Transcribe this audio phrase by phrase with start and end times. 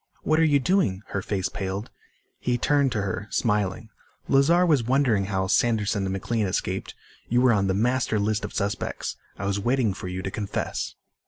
[0.23, 1.91] "What are you doing?" her face paled.
[2.39, 3.89] He turned to her, smiling.
[4.27, 6.95] "Lazar was wondering how Sanderson and McLean escaped.
[7.29, 9.15] You were on the master list of suspects.
[9.37, 10.95] I was waiting for you to confess."